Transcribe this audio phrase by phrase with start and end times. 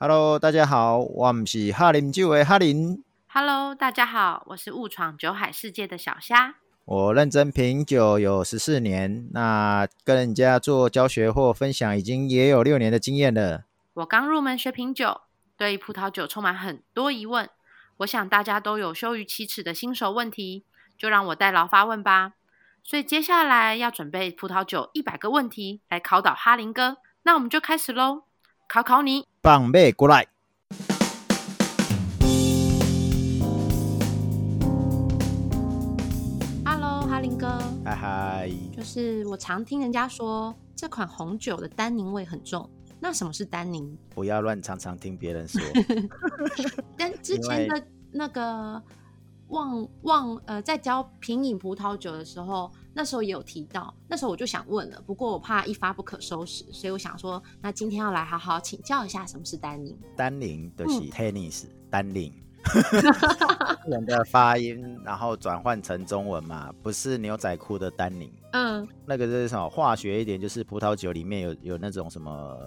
[0.00, 3.02] Hello，大家好，我们是哈林酒的哈林。
[3.26, 6.54] Hello，大家好，我是误闯酒海世界的小虾。
[6.84, 13.64] 我认真品酒有十四年，那跟人家做教学或分享已经也有六年的经验了。
[13.94, 15.22] 我刚入门学品酒，
[15.56, 17.50] 对葡萄酒充满很多疑问。
[17.96, 20.64] 我想大家都有羞于启齿的新手问题，
[20.96, 22.34] 就让我代劳发问吧。
[22.84, 28.22] 所以接下来要准备葡萄酒一百个问题来考倒哈林哥，那我们就开始喽，
[28.70, 30.26] 考考你，放马过来。
[36.66, 37.48] Hello，哈林哥，
[37.82, 42.68] 嗨嗨，就是我常听人家说这款红酒的单宁味很重，
[43.00, 43.96] 那什么是单宁？
[44.10, 45.62] 不要乱常常听别人说。
[46.94, 48.82] 跟之前的那个
[49.46, 59.96] 旺旺呃，在教品饮葡萄酒的时候，那时候也有提到，那时候我就想问了，不过我怕一发不可收拾，所以我想说，那今天要来好好请教一下什么是丹宁。
[60.16, 62.34] 丹宁就是 tennis，丹宁。
[63.86, 68.32] 人的发音，然后转换成中文嘛，不是牛仔裤的丹宁。
[68.50, 69.70] 嗯，那个是什么？
[69.70, 72.58] 化学一点，就是葡萄酒里面有有那种什么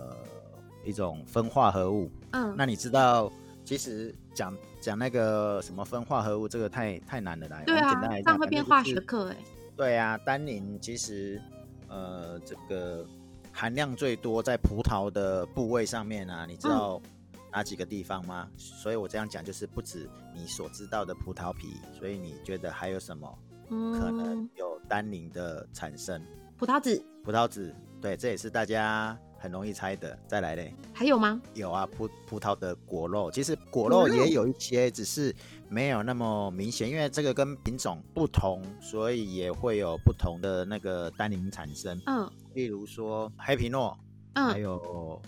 [0.86, 2.10] 一种分化合物。
[2.32, 3.30] 嗯，那你知道，
[3.66, 7.66] 其实讲讲那个什么分化合物，这个太太难了来。
[7.66, 9.36] 对啊，简单来讲，这样会变化学课哎。
[9.82, 11.42] 对啊，单宁其实
[11.88, 13.04] 呃这个
[13.52, 17.02] 含量最多在葡萄的部位上面啊，你知道？
[17.04, 17.10] 嗯
[17.54, 18.48] 哪几个地方吗？
[18.56, 23.28] 所以我这样讲就是不止你所知道的葡萄皮，所以你觉得还有什么
[23.68, 26.24] 可能有单宁的产生？
[26.58, 30.18] 葡萄籽，葡萄籽，对，这也是大家很容易猜的。
[30.28, 31.42] 再来嘞，还有吗？
[31.54, 35.36] 有啊，葡葡萄的果肉，其实果肉也有一些，只是
[35.68, 42.00] 没有那么明显，因为这个跟品种不同，所以也会有不同的那个单宁产生。
[42.06, 43.98] 嗯，例如说黑皮诺，
[44.36, 45.22] 嗯，还有。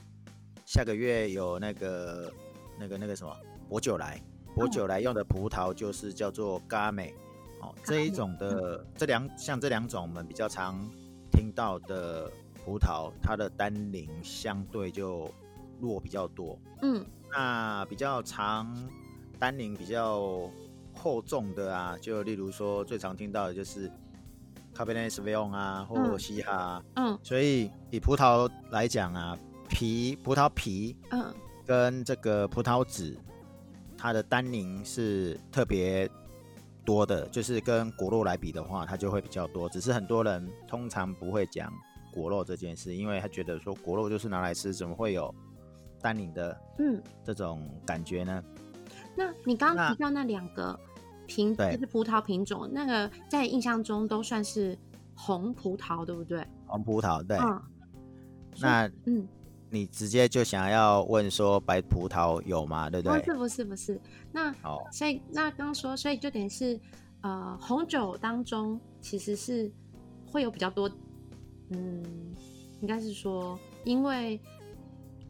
[0.66, 2.34] 下个月有那个、
[2.80, 3.36] 那个、那个什么
[3.70, 4.20] 薄酒来，
[4.56, 7.14] 薄酒来用的葡萄就是叫做嘎美，
[7.62, 10.80] 哦，这一种的、嗯、这两像这两种我们比较常
[11.30, 12.32] 听到的
[12.64, 15.30] 葡萄，它的单宁相对就
[15.80, 16.58] 弱比较多。
[16.82, 18.74] 嗯，那比较长
[19.40, 20.50] 单宁比较
[20.94, 23.92] 厚重的啊，就例如说最常听到的就是
[24.74, 26.84] 卡贝内斯维翁啊，或西哈。
[26.96, 29.38] 嗯，所以以葡萄来讲啊。
[29.70, 31.34] 皮葡萄皮，嗯，
[31.66, 33.18] 跟这个葡萄籽，
[33.98, 36.08] 它的单宁是特别
[36.86, 39.68] 多的，就是跟果肉来比的话，它就会比较多。
[39.70, 41.74] 只是很多人通常不会讲
[42.14, 45.34] 果肉这件事，因为他觉得说果肉就是拿来吃，怎么会有
[46.02, 48.44] 单宁的，嗯，这种感觉呢？
[48.46, 48.66] 嗯、
[49.16, 50.80] 那你刚刚提到那两个
[51.26, 54.78] 品，就是葡萄品种，那个在印象中都算是
[55.16, 56.46] 红葡萄，对不对？
[56.68, 57.38] 红葡萄，对。
[57.38, 57.62] 嗯、
[58.62, 59.28] 那，嗯。
[59.70, 62.92] 你直接就想要问说白葡萄有吗？
[62.92, 63.20] 对不对？
[63.22, 64.02] 不是不是不是。
[64.32, 66.80] 那好，所以那刚刚说，所以就等于是
[67.22, 69.72] 呃，红酒当中其实是
[70.28, 70.88] 会有比较多，
[71.74, 72.04] 嗯，
[72.82, 74.40] 应该是说，因为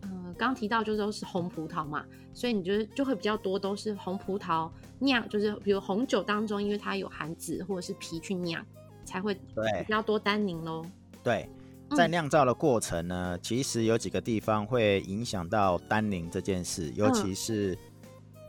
[0.02, 8.66] 呃，刚提到就是都是红葡萄嘛，所以你觉得就会比较多都是红葡萄酿，就是比如红酒当中，因为它有含籽或者是皮去酿，
[9.06, 10.86] 才会比较多单宁喽。
[11.24, 11.50] 对。
[11.96, 17.78] 在酿造的过程呢，其实有几个地方会影响到单宁这件事，尤其是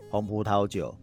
[0.09, 0.95] 红葡萄酒。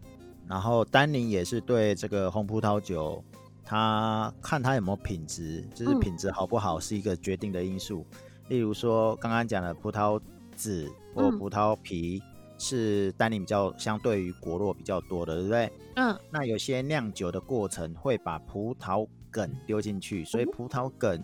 [0.48, 3.22] 然后单宁也是对这个红葡萄酒，
[3.64, 8.06] 它看它有没有品质，就是品质好不好是一个决定的因素。
[8.48, 10.20] 例如说刚刚讲的葡萄
[10.54, 12.22] 籽或葡萄皮
[12.58, 15.72] 是单宁比较相对于果肉比较多的，对不对？
[15.96, 16.18] 嗯。
[16.30, 21.22] 那有些酿酒的过程会把葡萄梗丢进去，所以葡萄梗。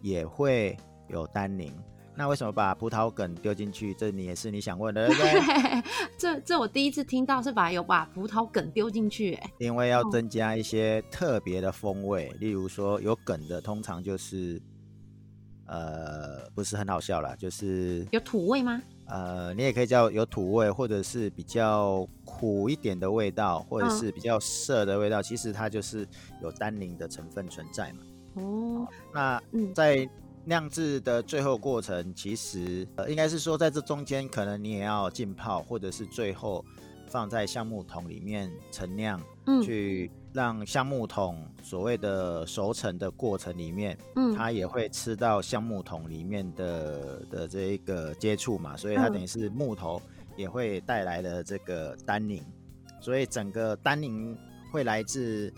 [0.00, 0.76] 也会
[1.08, 1.74] 有单宁，
[2.18, 3.94] 那为什么把葡萄梗丢进去？
[3.94, 5.82] 这你也是你想问的，对不对？
[6.18, 14.60] 这这我第一次听到是把有把葡萄梗丢进去，哎，因为要增加一些特别的风味，哦、例如说有梗的，通常就是
[15.66, 18.82] 呃不是很好笑啦，就是有土味吗？
[19.06, 26.04] 呃，你也可以叫有土味，或者是比较苦一点的味道，或者是比较涩的味道，哦、其实它就是
[26.42, 28.00] 有单宁的成分存在嘛。
[28.34, 29.40] 哦，那
[29.72, 30.08] 在
[30.48, 36.64] 酿制的最后过程，其实呃，应该是说在这中间，可能你也要浸泡，或者是最后
[37.06, 50.00] 放在橡木桶里面陈酿，嗯，去让橡木桶所谓的熟成的过程里面，嗯，它也会吃到橡木桶里面的的这一个接触嘛，所以它等于是木头
[50.34, 52.42] 也会带来的这个单宁，
[53.00, 54.34] 所以整个单宁
[54.72, 55.52] 会来自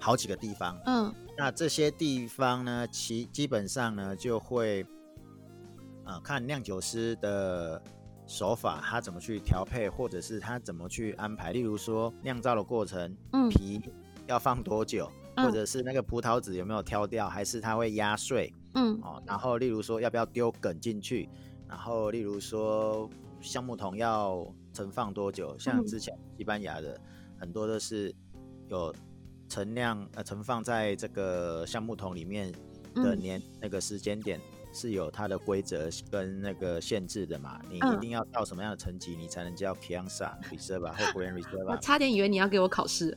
[0.00, 1.14] 好几个地方，嗯。
[1.36, 4.86] 那这些地方呢，其基本上呢就会，
[6.04, 7.82] 呃，看酿酒师的
[8.26, 11.52] 手法，他怎么去调配，或者是他怎么去安排。
[11.52, 13.80] 例如说酿造的过程，嗯，皮
[14.26, 21.28] 要放多久，嗯，或者是那个葡萄籽有没有挑掉，还是他会压碎，嗯，哦，然后例如说要不要丢梗进去，
[21.68, 23.08] 然后例如说
[23.40, 26.98] 橡木桶要存放多久，像之前西班牙的
[27.38, 28.14] 很多都是
[28.68, 28.94] 有
[29.48, 32.52] 陈酿呃存放在这个橡木桶里面
[32.94, 34.40] 的年那个时间点。
[34.72, 37.58] 是有它的规则跟那个限制的嘛？
[37.70, 41.70] 你一定要到什么样的层级，你才能叫 Crianza Reserva 或 Grand Reserva？
[41.72, 43.16] 我差点以为你要给我考试，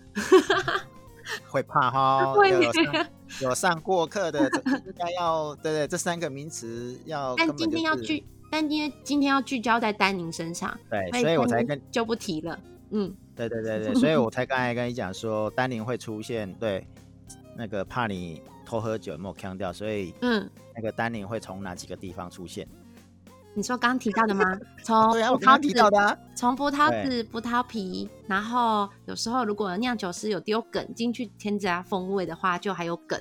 [1.49, 2.31] 会怕哈？
[2.31, 3.07] 会有上
[3.41, 4.49] 有上过课的，
[4.85, 7.35] 应该要对对，这三个名词要。
[7.35, 12.57] 但今天要聚，但今天今天要聚焦在丹宁身上，对，所以我才跟就不提了。
[12.91, 16.87] 嗯，对对对对， 所以我才刚才跟你讲说，丹宁会出现，对，
[17.55, 18.41] 那个怕你。
[18.65, 19.73] 偷喝酒有没有呛掉？
[19.73, 22.67] 所以，嗯，那个单宁会从哪几个地方出现？
[23.55, 24.45] 你说刚刚提到的吗？
[24.83, 33.19] 从 葡萄籽，从葡萄籽、葡萄皮，然后有时候如果酿酒师有丢梗进去添加风味的话，就还有梗。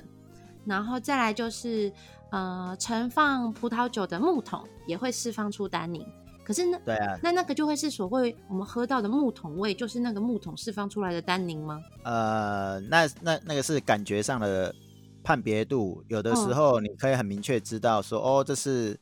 [0.65, 1.91] 然后再来就是，
[2.29, 6.05] 呃，盛放葡萄酒的木桶也会释放出单宁。
[6.49, 11.79] 可是那对啊，那那个就会是所谓我们喝到的木桶味，就是那个木桶释放出来的单宁吗？
[12.03, 14.73] 呃，那那那个是感觉上的。
[15.21, 18.97] 判别度有的时候你可以很明确知道说、嗯、哦，这是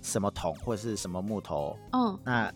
[0.00, 2.50] 什么桶或者是什么木头，嗯，那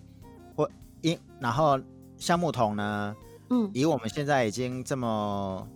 [0.57, 0.71] 或
[1.03, 1.79] 因然后
[2.17, 3.15] 橡木桶呢，
[3.51, 5.69] 嗯，以我们现在已经这么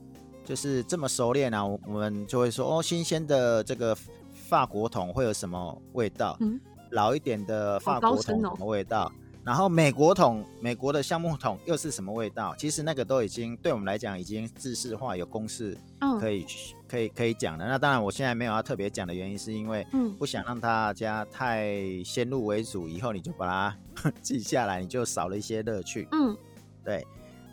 [0.44, 3.94] 就是这么熟练了、啊，我们就会说哦，新鲜的这个
[4.33, 6.37] 法国桶会有什么味道？
[6.41, 6.59] 嗯，
[6.90, 9.11] 老一点的法国桶什么味道？
[9.44, 12.55] 然后美国桶，美国的橡木桶又是什么味道？
[12.58, 15.75] 其实那个都已经对我们来讲已经制式化，有公式
[16.20, 16.46] 可以、嗯、
[16.87, 17.67] 可以可以讲的。
[17.67, 19.87] 那当然，我现在没有要特别讲的原因，是因为
[20.19, 21.73] 不想让大家太
[22.05, 26.06] 先入为主，以后你就把它 记下来，你就少了一些乐趣。
[26.12, 26.37] 嗯，
[26.84, 27.06] 对。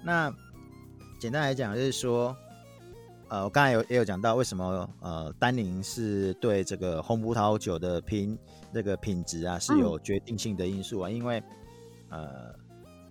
[0.03, 0.29] 那
[1.17, 2.35] 简单来讲就是说，
[3.29, 8.37] 呃，我刚才有也有讲到为什么呃丹宁是对这个红葡萄酒的品
[8.73, 11.43] 这个品质啊是有决定性的因素啊，嗯、因为。
[12.07, 12.53] 呃，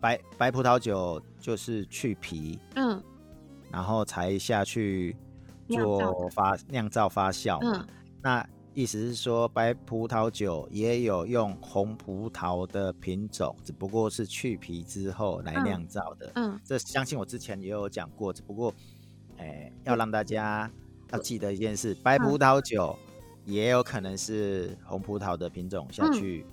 [0.01, 3.03] 白白葡萄酒就是去皮，嗯，
[3.71, 5.15] 然后才下去
[5.69, 7.85] 做发酿造发酵嘛。
[7.85, 7.87] 嗯，
[8.23, 16.31] 那意思是说，白葡萄酒也有用红葡萄的品种，只不过是去皮之后来酿造的。
[16.37, 18.73] 嗯，这相信我之前也有讲过，只不过，
[19.39, 20.71] 哎，要让大家
[21.13, 22.97] 要记得一件事，白葡萄酒
[23.45, 26.47] 也有可能是红葡萄的品种下去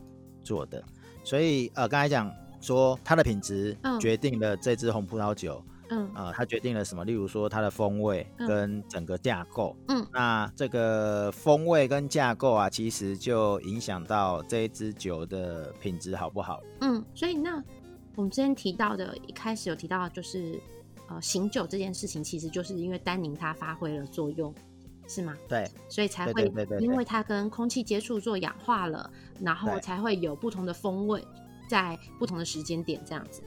[0.44, 0.84] 做的。
[1.24, 7.06] 所以呃，刚才讲说它的品质决定了这支红葡萄酒，嗯，呃，它决定了什么？
[7.06, 16.62] 例如说它的风味跟整个架构，嗯，那这个风味跟架构啊，其实就影响到这一支酒的品质好不好？
[16.82, 17.64] 嗯，所以那
[18.16, 20.60] 我们之前提到的，一开始有提到就是
[21.12, 24.54] 呃醒酒这件事情，其实就是因为单宁它发挥了作用。
[25.08, 25.36] 是吗？
[25.50, 26.50] 对，所以才会
[26.80, 29.12] 因为它跟空气接触做氧化了，
[29.42, 31.22] 然后才会有不同的风味，
[31.70, 33.44] 在不同的时间点这样子。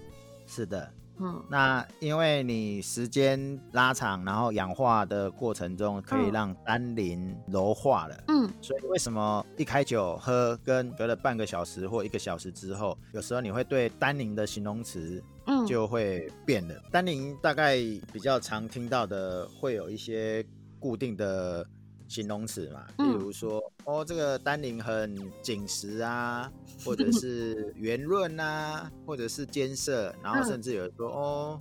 [0.47, 16.75] 是的，嗯，那因为你时间拉长，然后氧化的过程中可以让单宁柔化了，嗯，所以为什么一开酒喝跟隔了半个小时或一个小时之后，有时候你会对单宁的形容词嗯就会变了。
[16.75, 17.77] 嗯，单宁大概
[18.13, 20.45] 比较常听到的会有一些。
[20.81, 21.67] 固定的
[22.09, 26.51] 形容词嘛，例如说，嗯、哦，这个单宁很紧实啊，
[26.85, 31.61] 或者是圆润啊，或者是艰涩，然后甚至有说，哦，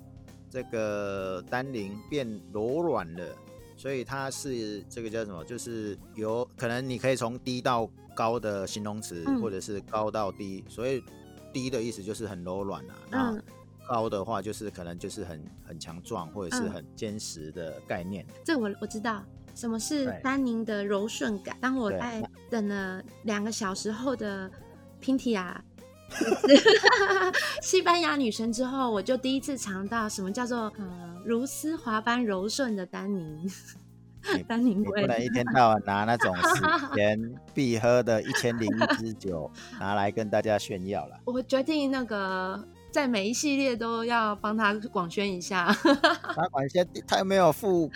[0.49, 3.35] 这个单宁变柔软了，
[3.75, 5.43] 所以它是这个叫什么？
[5.45, 11.03] 就是有可能你可以从低到高的形容词，嗯、或者是高到低，所以
[11.51, 13.43] 低的意思就是很柔软啊，那、嗯、
[13.87, 18.23] 高的话就是可能就是很很强壮或者是很坚实的概念。
[18.27, 19.23] 嗯、这我我知道
[19.55, 21.55] 什么是丹宁的柔顺感。
[21.61, 24.49] 当我在等了两个小时后的
[24.99, 25.63] 拼提亚
[27.61, 33.49] 西班牙女神之后，我就第一次尝到什么叫做呃如丝滑般柔顺的丹宁。
[34.47, 36.33] 单 宁你不能一天到晚拿那种
[37.53, 41.19] 必喝的一千零一支酒 拿来跟大家炫耀了。
[41.25, 42.65] 我决定那个。
[42.93, 45.65] 在每一系列都要帮他广宣一下，
[46.35, 47.91] 他广宣，他又没有付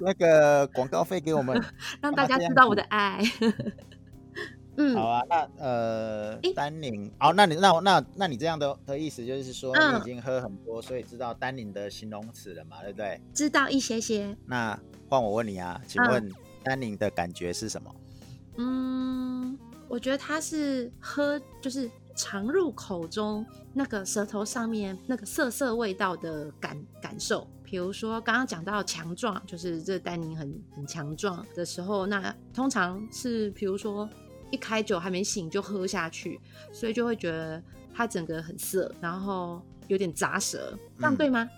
[0.00, 1.62] 那个广告费给我们，
[2.02, 3.22] 让大家知道我的爱。
[4.76, 13.20] 嗯，好啊，那呃，丹宁，好，那你那那那你这样的的意思就是说，你已经喝很多，所以知道丹宁的形容词了嘛，对不对？
[13.32, 14.36] 知道一些些。
[14.46, 14.76] 那
[15.08, 16.28] 换我问你啊，请问
[16.64, 17.94] 丹宁的感觉是什么？
[18.56, 27.46] 嗯，我觉得它是喝，就是尝入口中那个舌头上面那个涩涩味道的感感受。
[27.62, 34.08] 比如说刚刚讲到强壮，就是这丹宁很很强壮的时候，那通常是比如说
[34.50, 36.40] 一开酒还没醒就喝下去，
[36.72, 37.62] 所以就会觉得
[37.94, 41.48] 它整个很涩，然后有点杂舌，这样对吗？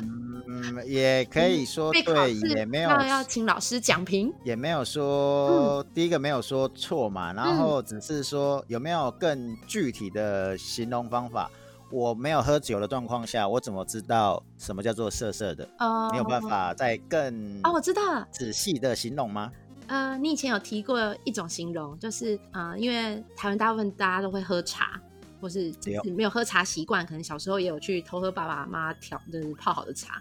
[0.00, 0.29] 嗯，
[0.62, 11.50] 嗯，也可以说对，也没有要要请老师讲评，也没有说、嗯、第一个没有说错嘛，然后只是说有没有更具体的形容方法。
[11.92, 15.68] 我没有喝酒的状况下，我怎么知道什么叫做涩涩的？
[15.80, 19.50] 哦，你有办法再更哦，我知道了，仔细的形容吗？
[19.88, 25.00] 呃，你以前有提过一种形容，就是啊、呃，因为台湾大部分大家都会喝茶，
[25.40, 30.20] 或是就是没有喝茶习惯，可能小时候也有去偷喝爸爸妈妈调就是泡好的茶，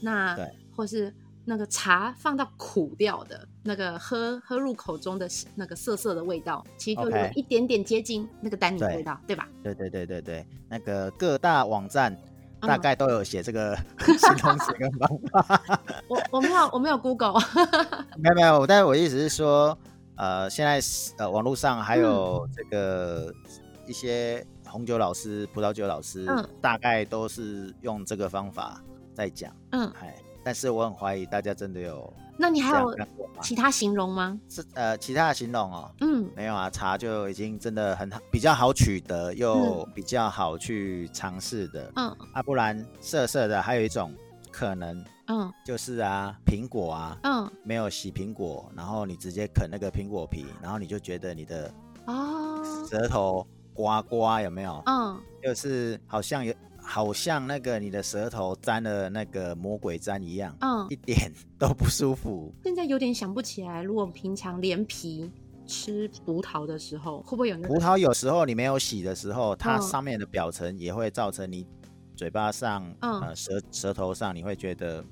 [0.00, 0.38] 那，
[0.74, 1.12] 或是。
[1.42, 9.48] 那个茶放到苦掉的那个喝喝入口中的那个涩涩的味道，其实就有一点点接近那个丹宁的味道，对，对吧？
[9.62, 12.14] 对对对对对，那个各大网站
[12.60, 15.82] 大概都有写这个 形容词跟方法。
[16.08, 17.40] 我我没有我没有 Google，
[18.18, 19.76] 没有没有，但是我意思是说，
[20.16, 20.78] 呃，现在
[21.16, 23.32] 呃网络上还有这个
[23.86, 28.80] 一些红酒老师、葡萄酒老师，嗯，大概都是用这个方法
[29.12, 30.14] 在讲，嗯，哎。
[30.42, 32.96] 但是我很怀疑大家真的有，那你还有
[33.42, 34.40] 其他形容吗？
[34.48, 44.14] 是呃，其他的形容哦，嗯，没有啊，茶就已经真的很好，比较好取得又比较好去尝试的，嗯，啊，不然涩涩的还有一种
[44.50, 51.70] 可能，嗯，就是啊，苹果啊，嗯，没有洗苹果，然后你直接啃那个苹果皮，然后你就觉得你的
[52.06, 52.86] 哦。
[52.88, 53.46] 舌头
[53.80, 54.82] 刮刮有没有？
[54.84, 56.52] 嗯，就是好像有。
[56.82, 62.52] 好像那个你的舌头沾了那个魔鬼粘一样，嗯，一点都不舒服。
[62.64, 65.30] 现在有点想不起来，如果平常连皮
[65.66, 67.74] 吃葡萄的时候，会不会有那个？
[67.74, 71.64] 葡萄有时候你没有洗的时候，它上面的表层也会造成你
[72.16, 75.04] 嘴巴上，嗯，呃，舌舌头上你会觉得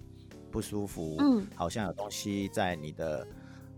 [0.51, 3.25] 不舒服，嗯，好像有东西在你的。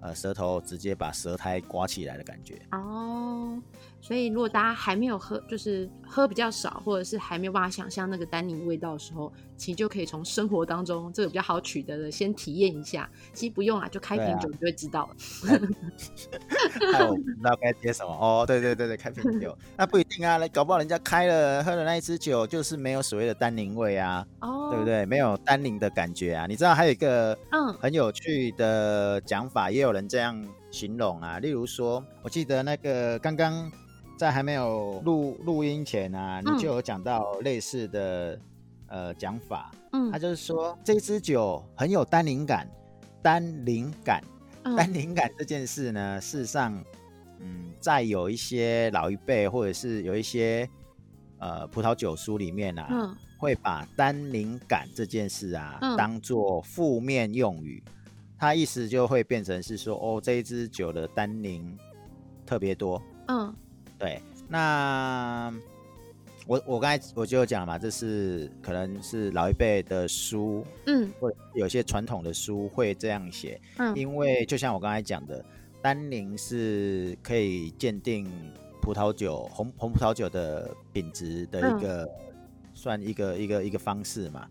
[0.02, 3.60] 呃，舌头直接把舌苔刮起来的感觉哦，
[4.00, 13.08] 所以如果大家还没有喝，就是喝比较少，或者是还没有办法想象那个丹宁味道的时候，其实就可以从生活当中这个比较好取得的先体验一下。
[13.34, 15.16] 其实不用啊，就开瓶酒你就会知道了。
[16.92, 25.04] 那我不知道该接什么哦，对对对对，开瓶酒 那不一定啊，搞不好人家开了喝了那一支酒就是没有所谓的丹宁味啊，哦，对不对？
[25.04, 26.46] 没有丹宁的感觉啊。
[26.46, 29.90] 你知道还有一个嗯很有趣的讲法，也有。
[29.90, 30.40] 有人这样
[30.70, 33.68] 形容啊，例如说，我记得那个刚刚
[34.20, 38.38] 在还没有录录音前啊，你就有讲到类似的
[38.88, 42.68] 呃讲法，嗯，他就是说这支酒很有单宁感，
[43.22, 44.22] 单宁感，
[44.76, 46.84] 单宁感这件事呢，事实上，
[47.38, 50.68] 嗯，在有一些老一辈或者是有一些
[51.38, 57.82] 呃葡萄酒书里面啊，嗯，会把单宁感这件事啊，当做负面用语。
[58.38, 61.74] 它意思就会变成是说，哦，这一支酒的单宁
[62.44, 63.02] 特别多。
[63.28, 63.54] 嗯，
[64.00, 64.20] 对。
[64.48, 65.54] 那
[66.46, 73.60] 我我刚才我就讲了嘛，这是可能是老一辈的书，嗯，或者有些传统的书会这样写。
[73.76, 75.44] 嗯，因为就像我刚才讲的，
[75.80, 78.26] 单宁是可以鉴定
[78.82, 82.10] 葡萄酒红红葡萄酒的品质的一个、嗯、
[82.74, 84.48] 算一个一个一个方式嘛。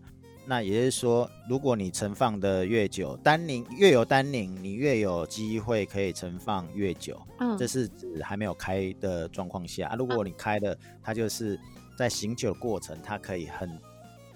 [0.50, 7.16] 那也就是说，如果你存放的越久，单宁越有单宁，你越有机会可以存放越久。
[7.38, 9.94] 嗯，这是指还没有开的状况下啊。
[9.94, 11.56] 如果你开的，它就是
[11.96, 13.80] 在醒酒的过程，它可以很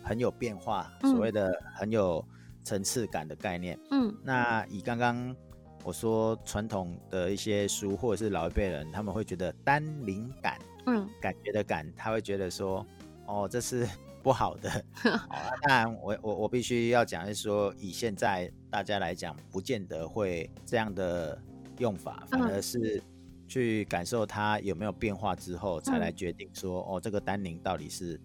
[0.04, 2.24] 很有变化，所谓的很有
[2.62, 3.76] 层次感的概念。
[3.90, 5.34] 嗯，那以刚刚
[5.82, 12.86] 我说传统的一些书或者是老一辈人，他们会觉得单宁感，嗯，感觉的感，他会觉得说，
[13.26, 13.84] 哦，这是。
[14.24, 21.38] 不好的， 当然我我我必须要讲，是说以现在大家来讲，不见得会这样的
[21.76, 23.02] 用法，反而是
[23.46, 28.18] 去感受它有没有变化之后，才来决定说，哦，这个单宁到底是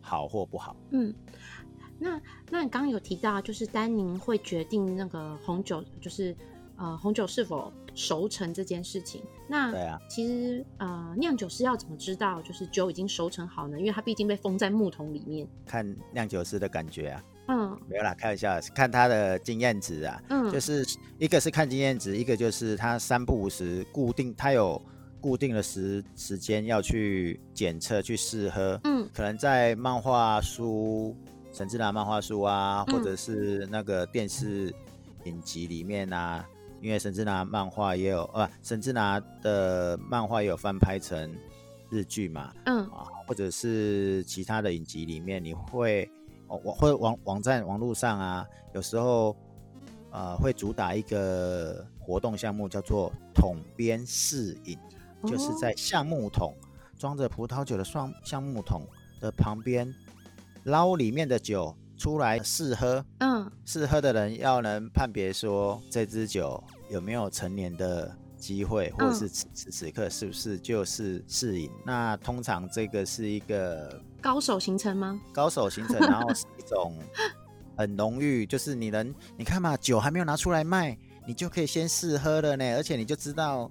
[0.00, 0.76] 好或不好。
[0.92, 1.12] 嗯，
[1.98, 6.34] 那那你刚刚有提到，就是单宁会决定那个红酒，就是
[6.76, 13.78] 呃红酒是否熟成这件事情，那对啊，其实呃，酿酒师要怎么知道就是酒已经熟成好呢？
[13.78, 15.46] 因为它毕竟被封在木桶里面。
[15.64, 20.84] 看酿酒师的感觉啊，嗯，没有啦，开玩笑，看他的经验值啊，嗯，就是
[21.18, 24.80] 一个是看经验值，一个就是他三不五时固定，他有
[25.20, 31.16] 固定的时时间要去检测去试喝，嗯，可能在漫画书、
[31.52, 34.74] 神之拿漫画书啊，或者是那个电视
[35.26, 36.44] 影集里面啊。
[36.84, 41.34] 因为神之拿漫画也有，呃，神之拿的漫画也有翻拍成
[41.88, 42.84] 日剧嘛，嗯。
[42.90, 46.06] 啊，或者是其他的影集里面，你会
[46.46, 49.34] 哦，或者网网站网络上啊，有时候
[50.10, 54.78] 呃会主打一个活动项目，叫做桶边试饮，
[55.22, 56.52] 哦、就是在橡木桶
[56.98, 58.82] 装着葡萄酒的双橡木桶
[59.22, 59.90] 的旁边
[60.64, 68.16] 捞里面的酒出来试喝，嗯，试喝的人要能判别说这支酒有没有成年的。
[68.36, 71.70] 机会，或者是此时此刻是不是就是试饮？
[71.76, 75.18] 嗯、那通常这个是一个高手形成吗？
[75.32, 76.94] 高手形成，然后是一种
[77.74, 80.94] 很浓郁，就是你能 你看嘛，酒还没有拿出来卖，
[81.26, 83.70] 你就可以先试喝了呢，而且你就知道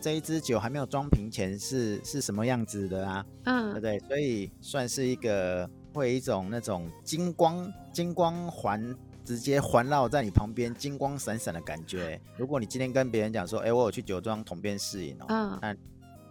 [0.00, 4.00] 这一支酒还没有装瓶前是是什么样子的啊，嗯，对不对？
[4.08, 8.96] 所以算是一个会一种那种金光金光环。
[9.24, 12.18] 直接环绕在你旁边，金光闪闪的感觉。
[12.38, 15.76] 如果你今天跟别人讲说，哎、欸，我有去酒庄桶边试饮哦，嗯，那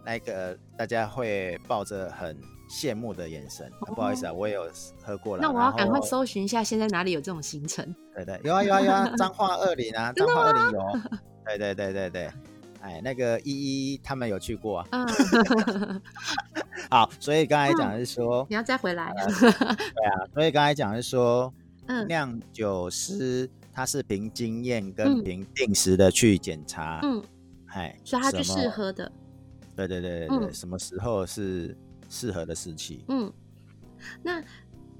[0.04, 2.36] 那个大家会抱着很
[2.68, 3.68] 羡慕的眼神。
[3.82, 4.68] 哦啊、不好意思啊，我也有
[5.00, 5.42] 喝过了。
[5.42, 7.94] 那我要赶快搜寻一下，现在哪里有这种行程？
[8.16, 10.82] 对对，有啊有啊有啊， 彰化二林啊，彰化二林有。
[11.46, 12.30] 对对对对对，
[12.80, 13.50] 哎，那个依
[13.92, 14.88] 依他们有去过啊。
[14.90, 16.02] 嗯，
[16.90, 19.12] 好，所以刚才讲的是说、嗯，你要再回来。
[19.16, 21.52] 对啊，所以刚才讲的是说。
[22.06, 27.22] 酿酒师、嗯、他是凭经验跟凭定时的去检查，嗯，
[27.68, 29.10] 哎，所以他去试喝的，
[29.74, 31.74] 对对对对对、嗯，什么时候是
[32.10, 33.02] 适合的时期？
[33.08, 33.32] 嗯，
[34.22, 34.44] 那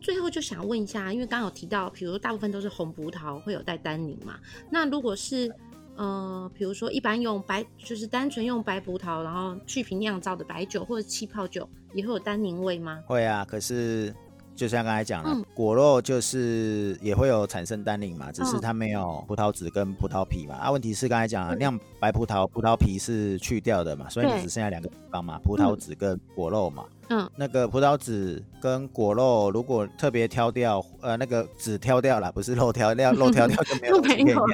[0.01, 4.39] 最后就想问一下，因为刚刚有提到，比如说大部分都是红葡萄会有带单宁嘛，
[4.71, 5.55] 那如果是
[5.99, 13.01] 呃，比如说一般用白，就是单纯用白葡萄，然后去皮酿造的白酒或者气泡酒，也会有单宁味吗？
[13.07, 14.15] 会啊，可是。
[14.59, 20.57] 就像刚才讲了、嗯，果肉就是也会有产生单宁嘛，只是它没有葡萄籽跟葡萄皮嘛。
[20.57, 26.85] 啊，问题是刚才讲了，酿白葡萄，葡萄皮是去掉的嘛，所以你只剩下两个地方嘛，葡萄籽跟果肉嘛。
[27.09, 34.45] 嗯，那个葡萄籽跟果肉如果特别挑掉，呃，那个籽挑掉了，不是肉挑掉，肉挑掉就没有可以酿。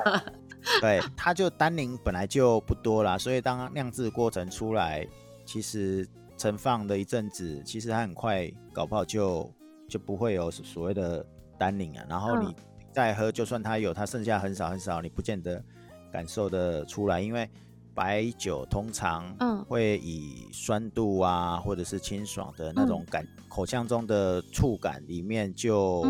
[0.81, 5.07] 对，它就单宁本来就不多啦，所以当酿制过程出来，
[5.45, 9.51] 其实存放的一阵子，其实它很快搞不好就。
[9.87, 11.25] 就不会有所谓的
[11.59, 12.57] 单宁啊，然后你。
[12.91, 15.63] 再喝，就算它有，它剩下很少很少，你不见得
[16.11, 17.49] 感受得出来，因为
[17.95, 19.37] 白酒通常
[19.69, 26.03] 会以酸度啊，或者是清爽的那种感，口腔中的触感里面就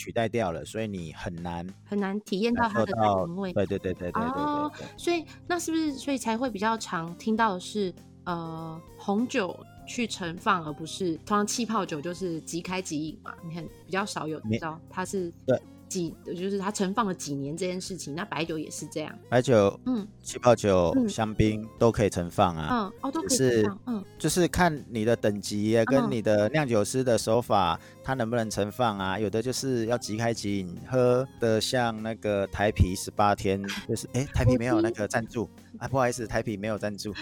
[0.00, 3.52] 取代掉了，所以你很难很难体验到它的风味。
[3.52, 7.92] 对对对对对所以那是不是所以才会比较常听到的是
[8.24, 9.54] 呃红酒？
[9.88, 13.34] 去盛放，而不是通常气泡酒就是即开即饮嘛。
[13.44, 15.60] 你看比较少有你知道它是对
[15.90, 18.14] 几，就是它存放了几年这件事情。
[18.14, 22.68] 那白酒也是这样，白酒嗯，气泡酒、嗯、香槟都可以存放啊。
[22.70, 23.78] 嗯，哦，都可以存放。
[23.86, 29.18] 嗯，就是看你的等级跟你的酿酒师的手法，它能不能存放啊？
[29.18, 35.50] 有的就是要即开即饮，喝的像那个台啤十八天，就是哎、欸，台啤没有那个赞助。
[35.78, 37.12] 啊，不好意思，台啤没有赞助。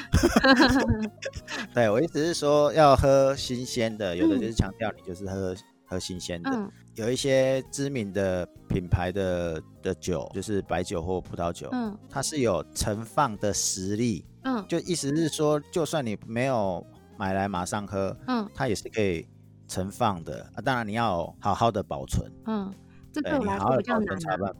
[1.73, 5.57] 对，我意思是说，要喝新鲜的，有的就是强调你就是喝、嗯、
[5.89, 6.71] 喝新鲜的、嗯。
[6.95, 16.85] 有一些知名的品牌的的酒，就是白酒或葡萄酒，嗯，它是有存放的实力，嗯，就意思是说，就算你没有
[17.17, 19.27] 买来马上喝，嗯，它也是可以
[19.67, 20.61] 存放的啊。
[20.61, 22.73] 当然你要好好的保存，嗯，
[23.13, 24.53] 这对我来说比较难、啊。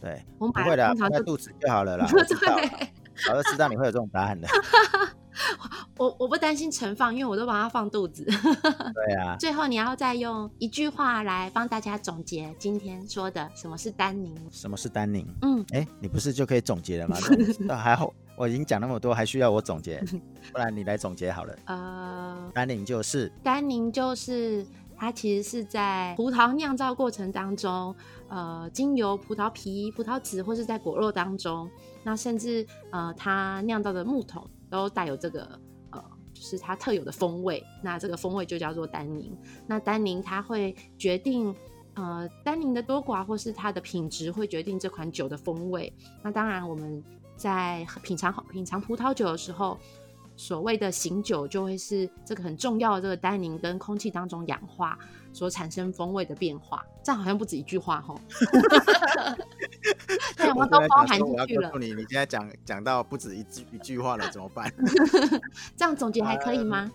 [0.00, 2.06] 对，不会的，放在肚子就好了啦。
[2.14, 2.56] 我知道
[3.30, 4.48] 我就知道你会有这种答案的。
[5.98, 8.24] 我我不担心盛放，因为我都把它放肚子。
[8.24, 9.36] 对啊。
[9.38, 14.34] 最后你要再用一句话来帮大家总结今天说的什么是丹宁？
[14.50, 15.26] 什么是丹宁？
[15.42, 17.16] 嗯，哎，你不是就可以总结了吗？
[17.60, 20.02] 那还好，我已经讲那么多，还需要我总结？
[20.52, 21.54] 不然你来总结好了。
[21.66, 27.94] 呃，丹宁就是丹宁就是它其实是在葡萄酿造过程当中，
[28.28, 31.70] 呃，经由葡萄皮、葡萄籽或是在果肉当中。
[32.02, 35.58] 那甚至呃，它酿造的木桶都带有这个呃，
[36.42, 37.64] 是它特有的风味。
[37.82, 39.34] 那这个风味就叫做单宁。
[39.66, 41.54] 那单宁它会决定
[41.94, 45.92] 呃，单宁的多寡或是它的品质会决定这款酒的风味。
[46.22, 47.02] 那当然我们
[47.36, 49.78] 在品尝品尝葡萄酒的时候，
[50.34, 54.98] 所谓的醒酒就会是这个很重要的这个单宁跟空气当中氧化
[55.34, 56.82] 所产生风味的变化。
[57.04, 58.18] 这样好像不止一句话吼。
[60.36, 61.70] 对，我们都包含进去了。
[61.78, 64.72] 你你现在讲讲到不止一句一句话了，怎么办？
[65.76, 66.90] 这样总结还可以吗？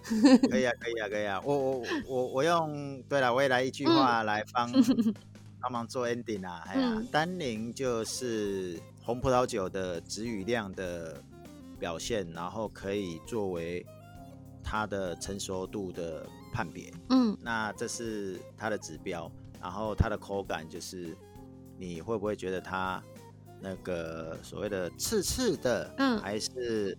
[0.49, 1.41] 可以啊，可以啊，可以啊。
[1.43, 4.71] 我我我我用对了，我也来一句话来帮
[5.62, 6.63] 帮忙做 ending 啊。
[6.67, 11.21] 哎呀，单宁就是红葡萄酒的质与量的
[11.80, 13.86] 表现，然后可以作为
[14.63, 16.91] 它的成熟度的判别。
[17.10, 19.32] 嗯，那这是它的指标。
[19.60, 21.17] 然后它的口感就是，
[21.78, 23.02] 你会不会觉得它
[23.62, 26.98] 那个所谓的刺刺的，嗯，还是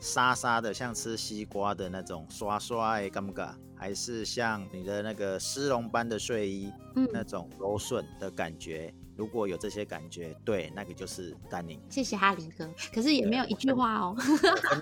[0.00, 8.92] 沙沙的，像吃西瓜的那种刷刷的感觉，还是像你的那个丝绒般的睡衣，嗯，那种柔顺的感觉？
[9.16, 11.80] 如果有这些感觉，对，那个就是丹宁。
[11.88, 14.16] 谢谢哈林哥，可是也没有一句话哦。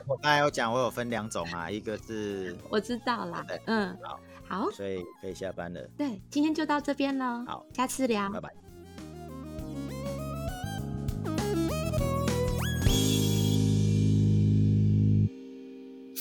[0.06, 5.86] 我刚才有讲，我有分两种啊，一个是我知道啦，嗯，好，好，所以可以下班了。
[5.98, 8.71] 对，今天就到这边了，好，下次聊，拜拜。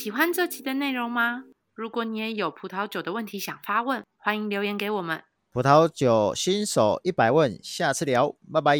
[0.01, 1.43] 喜欢这期的内容吗？
[1.75, 5.21] 如果你也有葡萄酒的问题想发问，欢迎留言给我们。
[5.51, 8.79] 葡萄酒新手一百问，下次聊，拜拜。